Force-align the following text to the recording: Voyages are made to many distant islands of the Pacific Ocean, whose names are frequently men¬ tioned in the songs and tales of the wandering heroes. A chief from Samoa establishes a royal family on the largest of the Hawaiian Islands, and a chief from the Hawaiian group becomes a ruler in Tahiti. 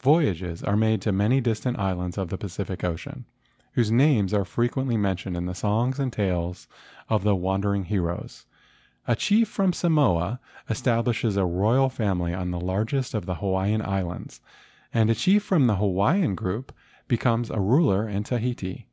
Voyages 0.00 0.62
are 0.62 0.74
made 0.74 1.02
to 1.02 1.12
many 1.12 1.38
distant 1.38 1.78
islands 1.78 2.16
of 2.16 2.30
the 2.30 2.38
Pacific 2.38 2.82
Ocean, 2.82 3.26
whose 3.72 3.90
names 3.90 4.32
are 4.32 4.46
frequently 4.46 4.96
men¬ 4.96 5.12
tioned 5.16 5.36
in 5.36 5.44
the 5.44 5.54
songs 5.54 6.00
and 6.00 6.10
tales 6.10 6.66
of 7.10 7.24
the 7.24 7.34
wandering 7.36 7.84
heroes. 7.84 8.46
A 9.06 9.14
chief 9.14 9.48
from 9.50 9.74
Samoa 9.74 10.40
establishes 10.70 11.36
a 11.36 11.44
royal 11.44 11.90
family 11.90 12.32
on 12.32 12.52
the 12.52 12.58
largest 12.58 13.12
of 13.12 13.26
the 13.26 13.34
Hawaiian 13.34 13.82
Islands, 13.82 14.40
and 14.94 15.10
a 15.10 15.14
chief 15.14 15.42
from 15.42 15.66
the 15.66 15.76
Hawaiian 15.76 16.34
group 16.34 16.72
becomes 17.06 17.50
a 17.50 17.60
ruler 17.60 18.08
in 18.08 18.22
Tahiti. 18.24 18.86